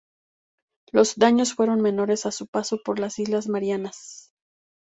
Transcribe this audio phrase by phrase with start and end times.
[0.91, 4.31] Los daños fueron menores a su paso por las islas Marianas.